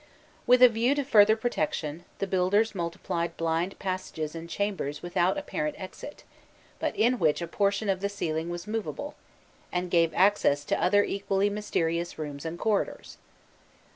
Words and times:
With 0.47 0.63
a 0.63 0.67
view 0.67 0.95
to 0.95 1.03
further 1.03 1.35
protection, 1.35 2.05
the 2.17 2.25
builders 2.25 2.73
multiplied 2.73 3.37
blind 3.37 3.77
passages 3.77 4.33
and 4.33 4.49
chambers 4.49 5.03
without 5.03 5.37
apparent 5.37 5.79
exit, 5.79 6.23
but 6.79 6.95
in 6.95 7.19
which 7.19 7.39
a 7.39 7.45
portion 7.47 7.87
of 7.87 7.99
the 8.01 8.09
ceiling 8.09 8.49
was 8.49 8.65
movable, 8.65 9.13
and 9.71 9.91
gave 9.91 10.11
access 10.15 10.65
to 10.65 10.83
other 10.83 11.03
equally 11.03 11.51
mysterious 11.51 12.17
rooms 12.17 12.45
and 12.45 12.57
corridors. 12.57 13.19